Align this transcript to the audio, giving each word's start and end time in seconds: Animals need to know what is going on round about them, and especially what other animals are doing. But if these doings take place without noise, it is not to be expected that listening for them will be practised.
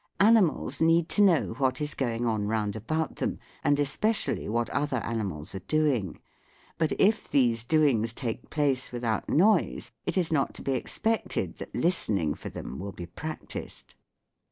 Animals 0.19 0.81
need 0.81 1.09
to 1.09 1.21
know 1.21 1.53
what 1.59 1.79
is 1.79 1.93
going 1.93 2.25
on 2.25 2.47
round 2.47 2.75
about 2.75 3.17
them, 3.17 3.37
and 3.63 3.79
especially 3.79 4.49
what 4.49 4.67
other 4.71 4.97
animals 4.97 5.53
are 5.53 5.59
doing. 5.59 6.19
But 6.79 6.93
if 6.99 7.29
these 7.29 7.63
doings 7.63 8.11
take 8.11 8.49
place 8.49 8.91
without 8.91 9.29
noise, 9.29 9.91
it 10.07 10.17
is 10.17 10.33
not 10.33 10.55
to 10.55 10.63
be 10.63 10.73
expected 10.73 11.57
that 11.57 11.75
listening 11.75 12.33
for 12.33 12.49
them 12.49 12.79
will 12.79 12.93
be 12.93 13.05
practised. 13.05 13.93